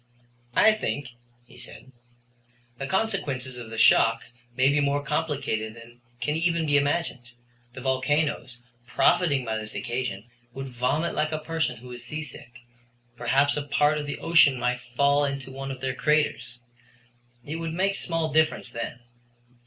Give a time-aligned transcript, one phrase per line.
[0.55, 1.09] "I think,"
[1.45, 1.91] he said,
[2.79, 4.23] "the consequences of the shock
[4.55, 7.29] may be more complicated than can even be imagined.
[7.75, 12.49] The volcanoes, profiting by this occasion, would vomit like a person who is seasick.
[13.15, 16.57] Perhaps a part of the ocean might fall into one of their craters.
[17.45, 19.01] It would make small difference then.